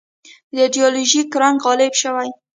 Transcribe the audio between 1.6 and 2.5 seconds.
غالب شوی.